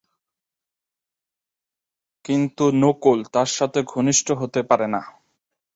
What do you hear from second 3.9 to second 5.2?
ঘনিষ্ঠ হতে পারে না।